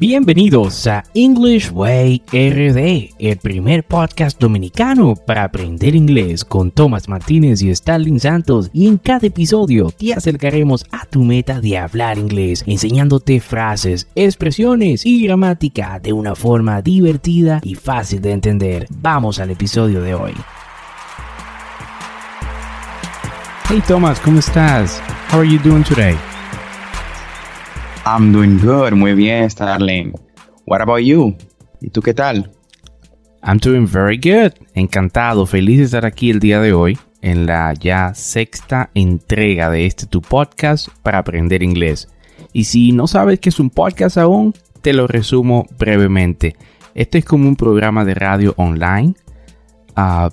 Bienvenidos 0.00 0.86
a 0.86 1.04
English 1.12 1.72
Way 1.72 2.22
RD, 2.32 3.14
el 3.18 3.36
primer 3.36 3.84
podcast 3.84 4.40
dominicano 4.40 5.14
para 5.14 5.44
aprender 5.44 5.94
inglés 5.94 6.42
con 6.42 6.70
Tomás 6.70 7.06
Martínez 7.06 7.60
y 7.60 7.68
Stalin 7.68 8.18
Santos. 8.18 8.70
Y 8.72 8.86
en 8.86 8.96
cada 8.96 9.26
episodio 9.26 9.90
te 9.90 10.14
acercaremos 10.14 10.86
a 10.90 11.04
tu 11.04 11.22
meta 11.22 11.60
de 11.60 11.76
hablar 11.76 12.16
inglés, 12.16 12.64
enseñándote 12.66 13.40
frases, 13.40 14.08
expresiones 14.14 15.04
y 15.04 15.22
gramática 15.22 16.00
de 16.02 16.14
una 16.14 16.34
forma 16.34 16.80
divertida 16.80 17.60
y 17.62 17.74
fácil 17.74 18.22
de 18.22 18.32
entender. 18.32 18.86
Vamos 18.88 19.38
al 19.38 19.50
episodio 19.50 20.00
de 20.00 20.14
hoy. 20.14 20.32
Hey 23.68 23.82
Thomas, 23.86 24.18
¿cómo 24.20 24.38
estás? 24.38 25.02
How 25.30 25.40
are 25.40 25.46
you 25.46 25.58
doing 25.58 25.84
today? 25.84 26.16
I'm 28.06 28.32
doing 28.32 28.58
good, 28.58 28.92
muy 28.92 29.14
bien, 29.14 29.50
Starling. 29.50 30.14
What 30.66 30.80
about 30.80 31.00
you? 31.00 31.36
¿Y 31.80 31.90
tú 31.90 32.00
qué 32.00 32.14
tal? 32.14 32.50
I'm 33.42 33.58
doing 33.58 33.86
very 33.86 34.16
good. 34.16 34.52
Encantado, 34.74 35.46
feliz 35.46 35.78
de 35.78 35.84
estar 35.84 36.06
aquí 36.06 36.30
el 36.30 36.40
día 36.40 36.60
de 36.60 36.72
hoy 36.72 36.98
en 37.20 37.46
la 37.46 37.74
ya 37.74 38.14
sexta 38.14 38.90
entrega 38.94 39.70
de 39.70 39.86
este 39.86 40.06
tu 40.06 40.22
podcast 40.22 40.88
para 41.02 41.18
aprender 41.18 41.62
inglés. 41.62 42.08
Y 42.52 42.64
si 42.64 42.92
no 42.92 43.06
sabes 43.06 43.38
qué 43.38 43.50
es 43.50 43.60
un 43.60 43.70
podcast 43.70 44.16
aún, 44.16 44.54
te 44.80 44.92
lo 44.92 45.06
resumo 45.06 45.66
brevemente. 45.78 46.56
Este 46.94 47.18
es 47.18 47.24
como 47.24 47.48
un 47.48 47.56
programa 47.56 48.04
de 48.04 48.14
radio 48.14 48.54
online 48.56 49.14
uh, 49.96 50.30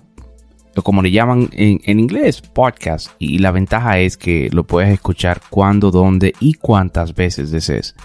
como 0.84 1.02
le 1.02 1.12
llaman 1.12 1.50
en, 1.54 2.00
inglés, 2.00 2.42
podcast. 2.42 3.10
Y 3.20 3.40
la 3.40 3.52
ventaja 3.52 4.00
es 4.00 4.18
que 4.18 4.50
lo 4.52 4.66
puedes 4.66 4.92
escuchar 4.92 5.42
cuando, 5.50 5.92
dónde 5.92 6.34
y 6.40 6.54
cuántas 6.54 7.14
veces 7.16 7.52
desees. 7.52 7.96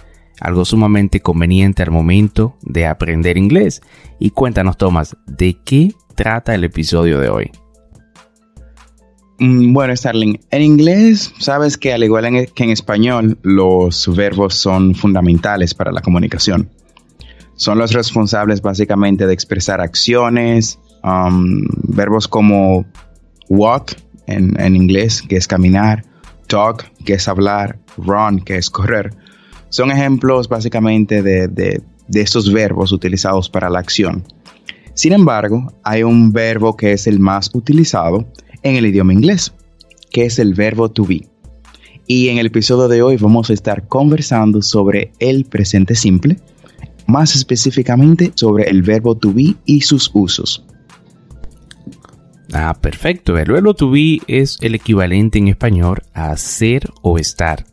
Algo 0.41 0.65
sumamente 0.65 1.21
conveniente 1.21 1.83
al 1.83 1.91
momento 1.91 2.57
de 2.63 2.87
aprender 2.87 3.39
inglés. 3.39 3.83
Y 4.19 4.31
cuéntanos, 4.31 4.77
Tomás, 4.77 5.17
¿de 5.27 5.59
qué 5.65 5.93
trata 6.15 6.55
el 6.55 6.65
episodio 6.65 7.21
de 7.21 7.29
hoy? 7.29 7.51
Mm, 9.39 9.73
bueno, 9.73 9.97
Starling, 9.97 10.39
en 10.51 10.63
inglés 10.63 11.33
sabes 11.39 11.77
que 11.77 11.93
al 11.93 12.05
igual 12.05 12.25
que 12.55 12.65
en 12.65 12.71
español, 12.71 13.39
los 13.43 14.15
verbos 14.15 14.55
son 14.55 14.95
fundamentales 14.95 15.75
para 15.75 15.91
la 15.91 16.01
comunicación. 16.01 16.71
Son 17.55 17.79
los 17.79 17.93
responsables 17.93 18.63
básicamente 18.63 19.27
de 19.27 19.35
expresar 19.35 19.81
acciones, 19.81 20.79
Um, 21.05 21.67
verbos 21.89 22.29
como 22.29 22.85
walk 23.49 23.97
en, 24.27 24.77
inglés, 24.77 25.23
que 25.23 25.37
es 25.37 25.47
caminar, 25.47 26.05
talk, 26.47 26.85
que 27.05 27.15
es 27.15 27.29
hablar, 27.29 27.79
run, 27.97 28.41
que 28.41 28.57
es 28.57 28.71
correr, 28.71 29.15
son 29.69 29.91
ejemplos 29.91 30.49
básicamente 30.49 31.23
de, 31.23 31.49
de, 31.49 31.83
estos 32.15 32.53
verbos 32.53 32.93
utilizados 32.93 33.49
para 33.49 33.71
la 33.71 33.79
acción. 33.79 34.25
Sin 34.95 35.13
embargo, 35.13 35.73
hay 35.83 36.03
un 36.03 36.33
verbo 36.33 36.77
que 36.77 36.93
es 36.93 37.07
el 37.07 37.19
más 37.19 37.51
utilizado 37.55 38.27
en 38.63 38.77
el 38.77 38.87
idioma 38.87 39.13
inglés, 39.13 39.53
que 40.11 40.27
es 40.27 40.39
el 40.39 40.55
verbo 40.55 40.91
to 40.91 41.05
be. 41.05 41.27
Y 42.07 42.29
en 42.29 42.39
el 42.39 42.47
episodio 42.47 42.89
de 42.89 43.03
hoy 43.03 43.17
vamos 43.17 43.49
a 43.49 43.55
estar 43.55 43.89
conversando 43.89 44.61
sobre 44.61 45.13
el 45.19 45.47
presente 45.47 45.95
simple, 45.95 46.37
más 47.07 47.35
específicamente 47.35 48.33
sobre 48.35 48.65
el 48.65 48.83
verbo 48.83 49.17
to 49.17 49.33
be 49.33 49.55
y 49.65 49.81
sus 49.81 50.11
usos. 50.13 50.67
Ah, 52.53 52.77
perfecto. 52.79 53.39
El 53.39 53.51
verbo 53.51 53.75
to 53.75 53.91
be 53.91 54.21
es 54.27 54.59
el 54.61 54.75
equivalente 54.75 55.39
en 55.39 55.49
español 55.49 56.03
a 56.13 56.37
ser 56.37 56.91
o 57.01 57.19
estar. 57.19 57.65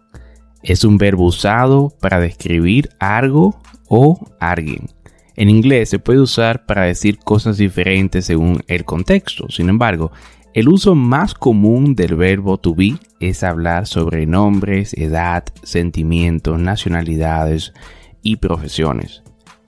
Es 0.64 0.86
un 0.86 0.98
verbo 0.98 1.26
usado 1.26 1.94
para 2.00 2.20
describir 2.20 2.90
algo 3.00 3.60
o 3.90 4.26
alguien. 4.40 4.90
En 5.36 5.50
inglés 5.50 5.90
se 5.90 6.00
puede 6.00 6.20
usar 6.20 6.66
para 6.66 6.84
decir 6.84 7.18
cosas 7.20 7.58
diferentes 7.58 8.26
según 8.26 8.62
el 8.68 8.86
contexto. 8.86 9.48
Sin 9.50 9.70
embargo, 9.70 10.12
el 10.54 10.70
uso 10.70 10.96
más 10.96 11.34
común 11.34 11.96
del 11.96 12.16
verbo 12.16 12.58
to 12.58 12.74
be 12.74 12.96
es 13.20 13.44
hablar 13.44 13.86
sobre 13.86 14.26
nombres, 14.26 14.94
edad, 14.94 15.44
sentimientos, 15.64 16.60
nacionalidades 16.60 17.74
y 18.22 18.38
profesiones, 18.38 19.24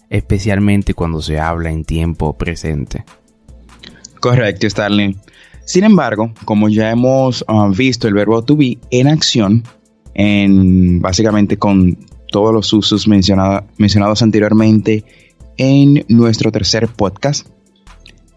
especialmente 0.09 0.93
cuando 0.93 1.21
se 1.21 1.39
habla 1.39 1.69
en 1.69 1.85
tiempo 1.85 2.37
presente. 2.37 3.05
Correcto, 4.21 4.69
Starling. 4.69 5.17
Sin 5.65 5.83
embargo, 5.83 6.31
como 6.45 6.69
ya 6.69 6.91
hemos 6.91 7.43
ah, 7.47 7.69
visto 7.75 8.07
el 8.07 8.13
verbo 8.13 8.43
to 8.43 8.55
be 8.55 8.77
en 8.91 9.07
acción, 9.07 9.63
en 10.13 11.01
básicamente 11.01 11.57
con 11.57 11.97
todos 12.31 12.53
los 12.53 12.71
usos 12.71 13.07
mencionados 13.07 14.21
anteriormente 14.21 15.03
en 15.57 16.05
nuestro 16.07 16.51
tercer 16.51 16.87
podcast, 16.87 17.47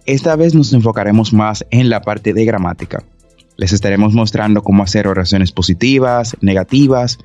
esta 0.06 0.36
vez 0.36 0.54
nos 0.54 0.72
enfocaremos 0.72 1.32
más 1.32 1.64
en 1.70 1.90
la 1.90 2.00
parte 2.02 2.32
de 2.32 2.44
gramática. 2.44 3.04
Les 3.56 3.72
estaremos 3.72 4.14
mostrando 4.14 4.62
cómo 4.62 4.82
hacer 4.82 5.06
oraciones 5.06 5.52
positivas, 5.52 6.36
negativas 6.40 7.18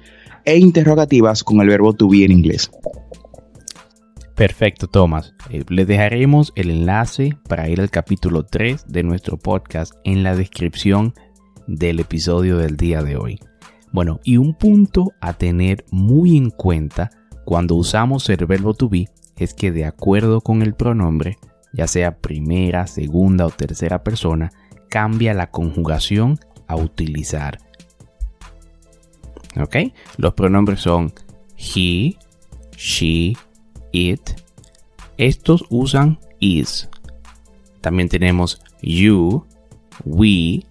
e 0.45 0.57
interrogativas 0.57 1.43
con 1.43 1.61
el 1.61 1.67
verbo 1.69 1.93
to 1.93 2.09
be 2.09 2.25
en 2.25 2.31
inglés. 2.31 2.69
Perfecto, 4.39 4.87
Tomás. 4.87 5.33
Eh, 5.49 5.65
les 5.67 5.85
dejaremos 5.85 6.53
el 6.55 6.69
enlace 6.69 7.37
para 7.49 7.67
ir 7.67 7.81
al 7.81 7.89
capítulo 7.89 8.43
3 8.45 8.85
de 8.87 9.03
nuestro 9.03 9.35
podcast 9.35 9.91
en 10.05 10.23
la 10.23 10.33
descripción 10.33 11.13
del 11.67 11.99
episodio 11.99 12.57
del 12.57 12.77
día 12.77 13.03
de 13.03 13.17
hoy. 13.17 13.37
Bueno, 13.91 14.21
y 14.23 14.37
un 14.37 14.53
punto 14.53 15.11
a 15.19 15.33
tener 15.33 15.83
muy 15.91 16.37
en 16.37 16.51
cuenta 16.51 17.09
cuando 17.43 17.75
usamos 17.75 18.29
el 18.29 18.45
verbo 18.45 18.73
to 18.73 18.87
be 18.87 19.09
es 19.35 19.53
que 19.53 19.73
de 19.73 19.83
acuerdo 19.83 20.39
con 20.39 20.61
el 20.61 20.73
pronombre, 20.73 21.37
ya 21.73 21.87
sea 21.87 22.19
primera, 22.19 22.87
segunda 22.87 23.45
o 23.45 23.49
tercera 23.49 24.05
persona, 24.05 24.53
cambia 24.89 25.33
la 25.33 25.51
conjugación 25.51 26.39
a 26.65 26.77
utilizar. 26.77 27.59
¿Ok? 29.59 29.75
Los 30.15 30.33
pronombres 30.33 30.79
son 30.79 31.11
he, 31.57 32.15
she, 32.77 33.35
it. 33.91 34.35
Estos 35.17 35.65
usan 35.69 36.19
is. 36.39 36.89
También 37.81 38.09
tenemos 38.09 38.61
you, 38.81 39.45
we, 40.05 40.65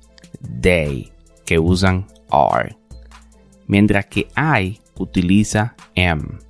they, 0.60 1.12
que 1.44 1.58
usan 1.58 2.06
are. 2.30 2.76
Mientras 3.66 4.06
que 4.06 4.28
I 4.36 4.80
utiliza 4.96 5.74
am. 5.96 6.40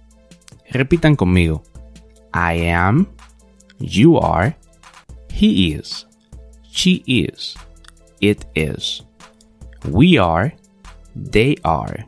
Repitan 0.71 1.17
conmigo. 1.17 1.63
I 2.35 2.69
am, 2.69 3.09
you 3.79 4.19
are, 4.19 4.55
he 5.33 5.73
is, 5.73 6.07
she 6.71 7.03
is, 7.07 7.57
it 8.21 8.47
is, 8.55 9.03
we 9.85 10.19
are, 10.19 10.55
they 11.15 11.57
are. 11.65 12.05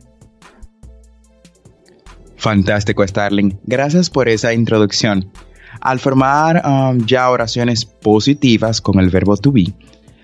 Fantástico, 2.41 3.07
Starling. 3.07 3.59
Gracias 3.65 4.09
por 4.09 4.27
esa 4.27 4.51
introducción. 4.51 5.31
Al 5.79 5.99
formar 5.99 6.63
um, 6.65 7.05
ya 7.05 7.29
oraciones 7.29 7.85
positivas 7.85 8.81
con 8.81 8.99
el 8.99 9.11
verbo 9.11 9.37
to 9.37 9.51
be, 9.51 9.71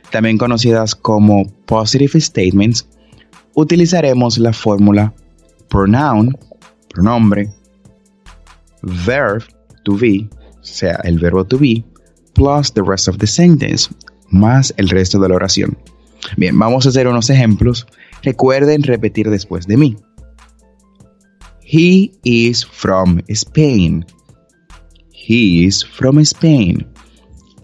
también 0.09 0.39
conocidas 0.39 0.95
como 0.95 1.47
positive 1.67 2.19
statements, 2.19 2.89
utilizaremos 3.53 4.39
la 4.39 4.51
fórmula 4.51 5.13
pronoun, 5.69 6.35
pronombre, 6.89 7.53
verb 8.81 9.43
to 9.83 9.95
be, 9.95 10.27
o 10.59 10.63
sea, 10.63 10.99
el 11.03 11.19
verbo 11.19 11.45
to 11.45 11.59
be, 11.59 11.85
plus 12.33 12.73
the 12.73 12.81
rest 12.81 13.07
of 13.07 13.19
the 13.19 13.27
sentence, 13.27 13.91
más 14.31 14.73
el 14.77 14.89
resto 14.89 15.19
de 15.19 15.29
la 15.29 15.35
oración. 15.35 15.77
Bien, 16.35 16.57
vamos 16.57 16.87
a 16.87 16.89
hacer 16.89 17.07
unos 17.07 17.29
ejemplos. 17.29 17.85
Recuerden 18.23 18.81
repetir 18.81 19.29
después 19.29 19.67
de 19.67 19.77
mí. 19.77 19.97
He 21.69 22.13
is 22.23 22.63
from 22.63 23.19
Spain. 23.27 24.05
He 25.11 25.65
is 25.65 25.83
from 25.83 26.17
Spain. 26.19 26.87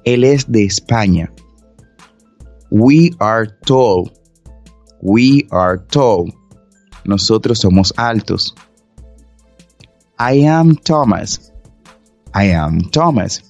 Él 0.03 0.25
es 0.25 0.43
de 0.51 0.65
España. 0.65 1.31
We 2.69 3.11
are 3.21 3.47
tall. 3.65 4.11
We 5.01 5.47
are 5.51 5.77
tall. 5.87 6.33
Nosotros 7.05 7.59
somos 7.59 7.93
altos. 7.95 8.53
I 10.19 10.33
am 10.47 10.75
Thomas. 10.75 11.53
I 12.33 12.51
am 12.51 12.81
Thomas. 12.91 13.41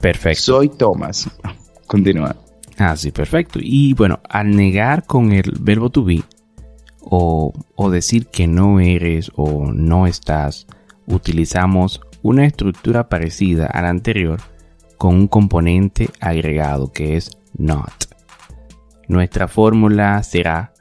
Perfecto. 0.00 0.40
Soy 0.40 0.70
Thomas. 0.70 1.28
Continúa. 1.86 2.34
Ah, 2.78 2.96
sí, 2.96 3.12
perfecto. 3.12 3.58
Y 3.60 3.92
bueno, 3.92 4.20
al 4.30 4.56
negar 4.56 5.04
con 5.04 5.32
el 5.32 5.52
verbo 5.60 5.90
to 5.90 6.02
be 6.02 6.24
o, 7.10 7.90
decir 7.90 8.26
que 8.26 8.46
no 8.46 8.80
eres 8.80 9.30
o 9.34 9.72
no 9.72 10.06
estás, 10.06 10.66
utilizamos 11.06 12.00
una 12.22 12.44
estructura 12.44 13.08
parecida 13.08 13.66
a 13.66 13.82
la 13.82 13.88
anterior 13.88 14.40
con 14.98 15.14
un 15.14 15.28
componente 15.28 16.10
agregado 16.20 16.92
que 16.92 17.16
es 17.16 17.38
not. 17.56 17.92
Nuestra 19.06 19.48
fórmula 19.48 20.22
será 20.22 20.74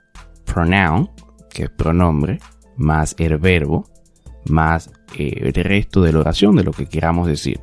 pronoun, 0.44 1.10
que 1.50 1.64
es 1.64 1.70
pronombre, 1.70 2.40
más 2.76 3.16
el 3.20 3.38
verbo, 3.38 3.86
más 4.50 4.92
eh, 5.18 5.52
el 5.56 5.64
resto 5.64 6.02
de 6.02 6.12
la 6.12 6.20
oración 6.20 6.56
de 6.56 6.64
lo 6.64 6.72
que 6.72 6.88
queramos 6.88 7.28
decir. 7.28 7.62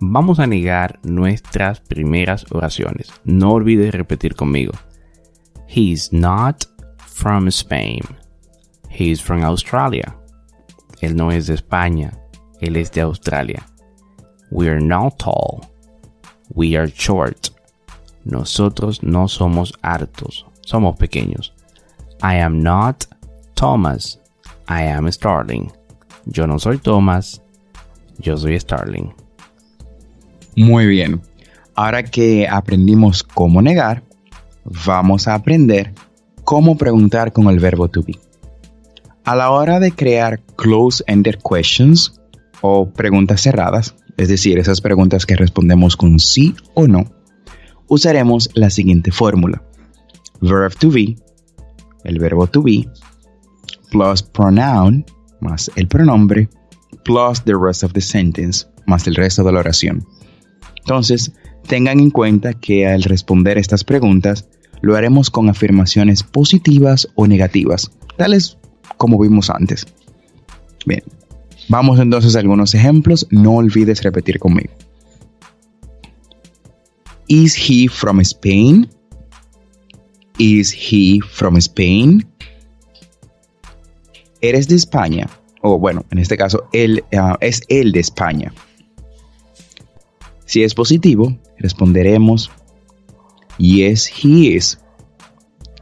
Vamos 0.00 0.40
a 0.40 0.46
negar 0.46 0.98
nuestras 1.04 1.80
primeras 1.80 2.46
oraciones. 2.50 3.12
No 3.22 3.52
olvides 3.52 3.92
repetir 3.92 4.34
conmigo. 4.34 4.72
He's 5.68 6.12
not 6.12 6.64
from 7.20 7.50
Spain. 7.50 8.00
He's 8.88 9.20
from 9.20 9.44
Australia. 9.44 10.14
Él 11.02 11.14
no 11.14 11.30
es 11.30 11.48
de 11.48 11.54
España. 11.54 12.12
Él 12.62 12.76
es 12.76 12.90
de 12.92 13.02
Australia. 13.02 13.62
We 14.50 14.68
are 14.68 14.80
not 14.80 15.18
tall. 15.18 15.60
We 16.54 16.76
are 16.76 16.88
short. 16.88 17.50
Nosotros 18.24 19.02
no 19.02 19.28
somos 19.28 19.72
hartos. 19.82 20.46
Somos 20.66 20.96
pequeños. 20.96 21.52
I 22.22 22.36
am 22.36 22.62
not 22.62 23.06
Thomas. 23.54 24.18
I 24.66 24.84
am 24.84 25.10
Starling. 25.12 25.70
Yo 26.24 26.46
no 26.46 26.58
soy 26.58 26.78
Thomas. 26.78 27.42
Yo 28.18 28.36
soy 28.36 28.58
Starling. 28.58 29.12
Muy 30.56 30.86
bien. 30.86 31.20
Ahora 31.74 32.02
que 32.02 32.48
aprendimos 32.48 33.22
cómo 33.22 33.60
negar, 33.60 34.02
vamos 34.64 35.28
a 35.28 35.34
aprender 35.34 35.92
cómo 36.50 36.76
preguntar 36.76 37.32
con 37.32 37.46
el 37.46 37.60
verbo 37.60 37.86
to 37.86 38.02
be. 38.02 38.18
A 39.22 39.36
la 39.36 39.52
hora 39.52 39.78
de 39.78 39.92
crear 39.92 40.40
close-ended 40.56 41.38
questions 41.48 42.20
o 42.60 42.90
preguntas 42.90 43.40
cerradas, 43.42 43.94
es 44.16 44.28
decir, 44.28 44.58
esas 44.58 44.80
preguntas 44.80 45.26
que 45.26 45.36
respondemos 45.36 45.96
con 45.96 46.18
sí 46.18 46.56
o 46.74 46.88
no, 46.88 47.04
usaremos 47.86 48.50
la 48.54 48.68
siguiente 48.68 49.12
fórmula. 49.12 49.62
Verb 50.40 50.74
to 50.74 50.90
be, 50.90 51.16
el 52.02 52.18
verbo 52.18 52.48
to 52.48 52.64
be, 52.64 52.84
plus 53.92 54.20
pronoun, 54.20 55.06
más 55.40 55.70
el 55.76 55.86
pronombre, 55.86 56.48
plus 57.04 57.44
the 57.44 57.54
rest 57.54 57.84
of 57.84 57.92
the 57.92 58.00
sentence, 58.00 58.66
más 58.86 59.06
el 59.06 59.14
resto 59.14 59.44
de 59.44 59.52
la 59.52 59.60
oración. 59.60 60.04
Entonces, 60.80 61.30
tengan 61.68 62.00
en 62.00 62.10
cuenta 62.10 62.54
que 62.54 62.88
al 62.88 63.04
responder 63.04 63.56
estas 63.56 63.84
preguntas, 63.84 64.48
lo 64.82 64.96
haremos 64.96 65.30
con 65.30 65.48
afirmaciones 65.48 66.22
positivas 66.22 67.08
o 67.14 67.26
negativas, 67.26 67.90
tales 68.16 68.58
como 68.96 69.18
vimos 69.18 69.50
antes. 69.50 69.86
Bien, 70.86 71.02
vamos 71.68 71.98
entonces 72.00 72.36
a 72.36 72.40
algunos 72.40 72.74
ejemplos, 72.74 73.26
no 73.30 73.56
olvides 73.56 74.02
repetir 74.02 74.38
conmigo. 74.38 74.72
Is 77.28 77.54
he 77.56 77.88
from 77.88 78.20
Spain? 78.20 78.88
Is 80.38 80.72
he 80.72 81.20
from 81.30 81.56
Spain? 81.58 82.26
¿Eres 84.40 84.68
de 84.68 84.76
España? 84.76 85.28
O 85.62 85.78
bueno, 85.78 86.04
en 86.10 86.18
este 86.18 86.36
caso, 86.36 86.64
él 86.72 87.04
uh, 87.12 87.36
es 87.40 87.62
él 87.68 87.92
de 87.92 88.00
España. 88.00 88.52
Si 90.46 90.64
es 90.64 90.74
positivo, 90.74 91.38
responderemos 91.58 92.50
Yes, 93.60 94.06
he 94.06 94.56
is. 94.56 94.78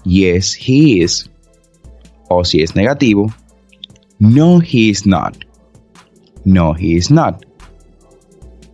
Yes, 0.05 0.53
he 0.53 1.01
is. 1.01 1.31
O 2.29 2.43
si 2.45 2.61
es 2.61 2.75
negativo, 2.75 3.33
No, 4.19 4.59
he 4.59 4.91
is 4.91 5.07
not. 5.07 5.37
No, 6.45 6.75
he 6.75 6.97
is 6.97 7.09
not. 7.09 7.45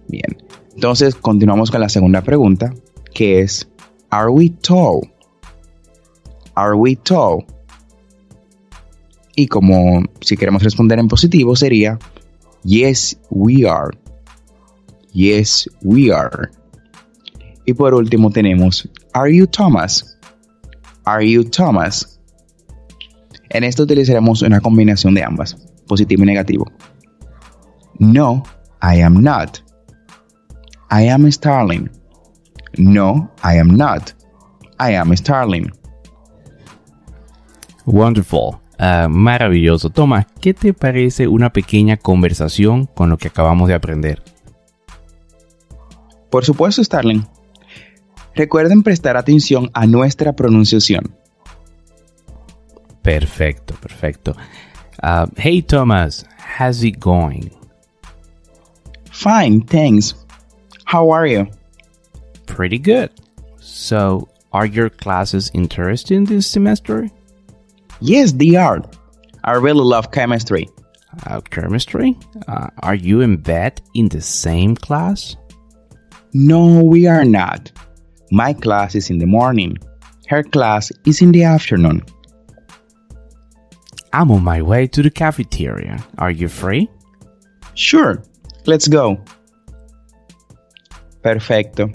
Bien. 0.08 0.42
Entonces 0.74 1.14
continuamos 1.14 1.70
con 1.70 1.82
la 1.82 1.90
segunda 1.90 2.22
pregunta, 2.22 2.72
que 3.12 3.40
es 3.40 3.68
Are 4.08 4.30
we 4.30 4.48
tall? 4.48 5.02
Are 6.54 6.74
we 6.74 6.96
tall? 6.96 7.44
Y 9.36 9.48
como 9.48 10.02
si 10.22 10.36
queremos 10.36 10.62
responder 10.62 10.98
en 10.98 11.08
positivo 11.08 11.56
sería 11.56 11.98
Yes, 12.64 13.18
we 13.28 13.68
are. 13.68 13.90
Yes, 15.12 15.68
we 15.82 16.10
are. 16.10 16.50
Y 17.64 17.75
por 17.75 17.94
último 17.94 18.31
tenemos 18.31 18.88
Are 19.12 19.34
you 19.34 19.46
Thomas? 19.46 20.19
Are 21.05 21.28
you 21.28 21.44
Thomas? 21.44 22.20
En 23.50 23.64
esto 23.64 23.84
utilizaremos 23.84 24.43
una 24.43 24.61
combinación 24.61 25.14
de 25.14 25.22
ambas, 25.22 25.56
positivo 25.87 26.25
y 26.25 26.26
negativo. 26.26 26.66
No, 27.99 28.43
I 28.82 29.00
am 29.00 29.22
not. 29.22 29.58
I 30.90 31.08
am 31.08 31.31
Starling. 31.31 31.90
No, 32.76 33.31
I 33.43 33.58
am 33.58 33.76
not. 33.76 34.12
I 34.81 34.96
am 34.96 35.14
Starling. 35.16 35.70
Wonderful. 37.87 38.61
Uh, 38.78 39.08
maravilloso. 39.08 39.88
Thomas, 39.90 40.26
¿qué 40.40 40.52
te 40.52 40.75
parece 40.75 41.28
una 41.28 41.52
pequeña 41.52 41.96
conversación 41.96 42.87
con 42.87 43.08
lo 43.08 43.19
que 43.19 43.28
acabamos 43.28 43.69
de 43.69 43.75
aprender? 43.75 44.22
Por 46.31 46.44
supuesto, 46.44 46.82
Starling. 46.82 47.25
Recuerden 48.35 48.83
prestar 48.83 49.17
atención 49.17 49.71
a 49.75 49.87
nuestra 49.87 50.35
pronunciación. 50.35 51.14
Perfecto, 53.03 53.75
perfecto. 53.75 54.35
Uh, 55.03 55.26
hey 55.37 55.61
Thomas, 55.61 56.25
how's 56.38 56.83
it 56.83 56.99
going? 56.99 57.50
Fine, 59.12 59.62
thanks. 59.67 60.14
How 60.85 61.11
are 61.11 61.26
you? 61.26 61.47
Pretty 62.47 62.79
good. 62.79 63.11
So, 63.61 64.29
are 64.53 64.67
your 64.67 64.91
classes 64.91 65.50
interesting 65.55 66.25
this 66.25 66.47
semester? 66.47 67.11
Yes, 68.00 68.33
they 68.33 68.57
are. 68.57 68.83
I 69.45 69.53
really 69.53 69.85
love 69.85 70.11
chemistry. 70.11 70.69
Uh, 71.26 71.41
chemistry? 71.43 72.17
Uh, 72.49 72.69
are 72.83 72.95
you 72.95 73.21
and 73.21 73.43
Beth 73.43 73.81
in 73.95 74.09
the 74.09 74.21
same 74.21 74.75
class? 74.75 75.37
No, 76.33 76.83
we 76.83 77.07
are 77.07 77.25
not. 77.25 77.71
My 78.35 78.53
class 78.53 78.97
is 78.97 79.11
in 79.11 79.19
the 79.19 79.26
morning. 79.26 79.79
Her 80.26 80.43
class 80.43 80.91
is 81.07 81.23
in 81.23 81.31
the 81.31 81.45
afternoon. 81.45 82.03
I'm 84.12 84.33
on 84.33 84.43
my 84.43 84.61
way 84.61 84.88
to 84.88 85.03
the 85.03 85.11
cafeteria. 85.12 86.05
Are 86.19 86.33
you 86.33 86.49
free? 86.49 86.91
Sure, 87.75 88.21
let's 88.67 88.88
go. 88.88 89.19
Perfecto. 91.23 91.93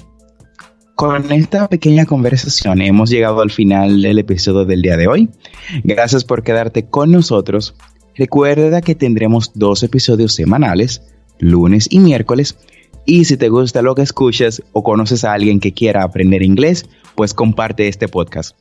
Con 0.96 1.30
esta 1.30 1.68
pequeña 1.68 2.06
conversación 2.06 2.82
hemos 2.84 3.10
llegado 3.10 3.42
al 3.42 3.52
final 3.52 4.02
del 4.02 4.20
episodio 4.20 4.64
del 4.64 4.82
día 4.82 4.96
de 4.96 5.08
hoy. 5.08 5.30
Gracias 5.84 6.24
por 6.24 6.44
quedarte 6.44 6.88
con 6.88 7.12
nosotros. 7.12 7.76
Recuerda 8.16 8.80
que 8.80 8.96
tendremos 8.96 9.52
dos 9.56 9.84
episodios 9.84 10.36
semanales, 10.36 11.02
lunes 11.40 11.88
y 11.90 12.00
miércoles. 12.00 12.58
Y 13.10 13.26
si 13.26 13.38
te 13.38 13.50
gusta 13.50 13.82
lo 13.82 13.96
que 13.96 14.04
escuchas 14.04 14.62
o 14.72 14.84
conoces 14.84 15.24
a 15.24 15.34
alguien 15.34 15.60
que 15.60 15.74
quiera 15.74 16.04
aprender 16.04 16.44
inglés, 16.44 16.88
pues 17.16 17.34
comparte 17.34 17.88
este 17.88 18.08
podcast. 18.08 18.56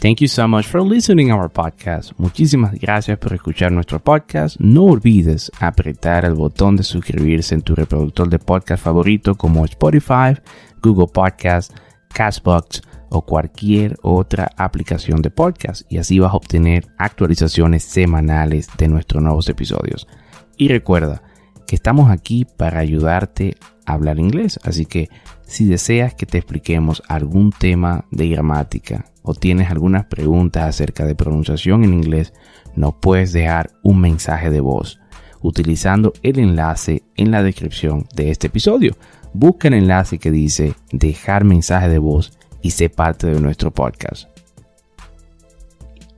Thank 0.00 0.20
you 0.20 0.26
so 0.26 0.48
much 0.48 0.64
for 0.64 0.82
listening 0.82 1.30
our 1.30 1.50
podcast. 1.50 2.12
Muchísimas 2.16 2.72
gracias 2.80 3.18
por 3.18 3.34
escuchar 3.34 3.72
nuestro 3.72 3.98
podcast. 4.02 4.56
No 4.58 4.84
olvides 4.84 5.52
apretar 5.60 6.24
el 6.24 6.32
botón 6.32 6.76
de 6.76 6.82
suscribirse 6.82 7.54
en 7.54 7.60
tu 7.60 7.74
reproductor 7.74 8.30
de 8.30 8.38
podcast 8.38 8.82
favorito 8.82 9.34
como 9.34 9.66
Spotify, 9.66 10.40
Google 10.82 11.08
Podcast, 11.12 11.76
Castbox 12.14 12.80
o 13.10 13.20
cualquier 13.20 13.98
otra 14.00 14.50
aplicación 14.56 15.20
de 15.20 15.28
podcast 15.28 15.82
y 15.92 15.98
así 15.98 16.18
vas 16.20 16.32
a 16.32 16.36
obtener 16.38 16.86
actualizaciones 16.96 17.84
semanales 17.84 18.70
de 18.78 18.88
nuestros 18.88 19.22
nuevos 19.22 19.46
episodios. 19.50 20.08
Y 20.56 20.68
recuerda, 20.68 21.22
que 21.66 21.76
estamos 21.76 22.10
aquí 22.10 22.46
para 22.56 22.80
ayudarte 22.80 23.56
a 23.84 23.94
hablar 23.94 24.18
inglés. 24.18 24.58
Así 24.62 24.86
que 24.86 25.08
si 25.46 25.66
deseas 25.66 26.14
que 26.14 26.26
te 26.26 26.38
expliquemos 26.38 27.02
algún 27.08 27.52
tema 27.52 28.04
de 28.10 28.28
gramática 28.28 29.06
o 29.22 29.34
tienes 29.34 29.70
algunas 29.70 30.06
preguntas 30.06 30.64
acerca 30.64 31.04
de 31.04 31.14
pronunciación 31.14 31.84
en 31.84 31.94
inglés, 31.94 32.32
nos 32.74 32.94
puedes 32.94 33.32
dejar 33.32 33.70
un 33.82 34.00
mensaje 34.00 34.50
de 34.50 34.60
voz 34.60 35.00
utilizando 35.42 36.12
el 36.22 36.38
enlace 36.38 37.02
en 37.16 37.30
la 37.30 37.42
descripción 37.42 38.06
de 38.14 38.30
este 38.30 38.48
episodio. 38.48 38.96
Busca 39.32 39.68
el 39.68 39.74
enlace 39.74 40.18
que 40.18 40.30
dice 40.30 40.74
dejar 40.92 41.44
mensaje 41.44 41.88
de 41.88 41.98
voz 41.98 42.38
y 42.62 42.70
sé 42.70 42.88
parte 42.88 43.26
de 43.26 43.40
nuestro 43.40 43.70
podcast. 43.70 44.28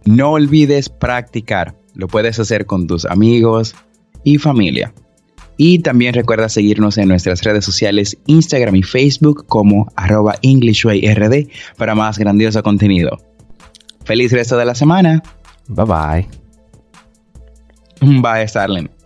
No 0.04 0.32
olvides 0.32 0.88
practicar. 0.88 1.74
Lo 1.94 2.08
puedes 2.08 2.38
hacer 2.38 2.64
con 2.64 2.86
tus 2.86 3.04
amigos 3.04 3.74
y 4.24 4.38
familia. 4.38 4.94
Y 5.58 5.80
también 5.80 6.14
recuerda 6.14 6.48
seguirnos 6.48 6.96
en 6.96 7.08
nuestras 7.08 7.42
redes 7.42 7.64
sociales 7.64 8.16
Instagram 8.26 8.76
y 8.76 8.82
Facebook 8.84 9.44
como 9.48 9.92
arroba 9.96 10.36
EnglishWayRD 10.40 11.48
para 11.76 11.94
más 11.94 12.16
grandioso 12.16 12.62
contenido. 12.62 13.18
Feliz 14.04 14.32
resto 14.32 14.56
de 14.56 14.64
la 14.64 14.74
semana. 14.74 15.22
Bye 15.66 15.84
bye. 15.84 16.28
Bye, 18.00 18.48
Starling. 18.48 18.97